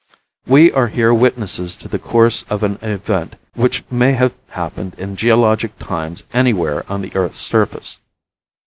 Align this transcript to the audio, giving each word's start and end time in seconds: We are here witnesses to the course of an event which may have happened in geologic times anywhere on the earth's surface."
We 0.47 0.71
are 0.71 0.87
here 0.87 1.13
witnesses 1.13 1.75
to 1.75 1.87
the 1.87 1.99
course 1.99 2.43
of 2.49 2.63
an 2.63 2.79
event 2.81 3.35
which 3.53 3.83
may 3.91 4.13
have 4.13 4.33
happened 4.47 4.95
in 4.97 5.15
geologic 5.15 5.77
times 5.77 6.23
anywhere 6.33 6.83
on 6.91 7.03
the 7.03 7.15
earth's 7.15 7.37
surface." 7.37 7.99